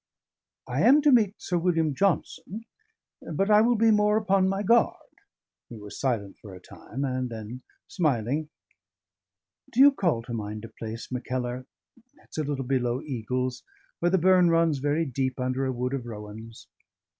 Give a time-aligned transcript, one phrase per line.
[0.67, 2.65] I am to meet Sir William Johnson,
[3.21, 4.95] but I will be more upon my guard."
[5.69, 8.49] He was silent for a time, and then, smiling:
[9.71, 11.67] "Do you call to mind a place, Mackellar
[12.23, 13.61] it's a little below Eagles
[13.99, 16.65] where the burn runs very deep under a wood of rowans?